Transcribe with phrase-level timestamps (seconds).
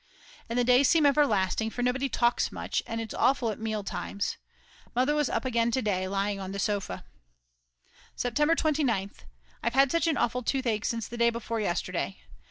[0.49, 4.37] And the days seem everlasting, for nobody talks much, and it's awful at mealtimes.
[4.95, 7.05] Mother was up again to day, lying on the sofa.
[8.15, 9.25] September 29th.
[9.61, 12.17] I've had such an awful toothache since the day before yesterday.